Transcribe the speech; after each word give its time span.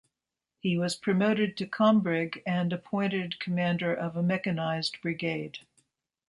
He 0.61 0.79
was 0.79 0.95
promoted 0.95 1.55
to 1.57 1.67
kombrig 1.67 2.41
and 2.43 2.73
appointed 2.73 3.39
commander 3.39 3.93
of 3.93 4.15
a 4.17 4.23
mechanized 4.23 4.99
brigade. 4.99 5.59